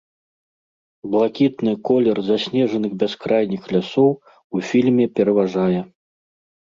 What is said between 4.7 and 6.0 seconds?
фільме пераважае.